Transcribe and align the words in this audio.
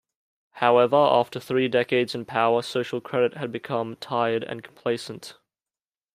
However, 0.53 0.95
after 0.95 1.39
three 1.39 1.67
decades 1.67 2.15
in 2.15 2.25
power, 2.25 2.63
Social 2.63 3.01
Credit 3.01 3.35
had 3.35 3.51
become 3.51 3.97
tired 3.97 4.43
and 4.43 4.63
complacent. 4.63 5.37